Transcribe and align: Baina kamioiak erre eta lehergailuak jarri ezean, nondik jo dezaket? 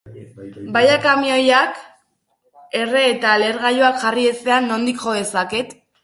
Baina 0.75 0.93
kamioiak 1.01 1.75
erre 2.79 3.03
eta 3.09 3.33
lehergailuak 3.41 3.99
jarri 4.05 4.23
ezean, 4.31 4.71
nondik 4.71 5.05
jo 5.05 5.13
dezaket? 5.19 5.77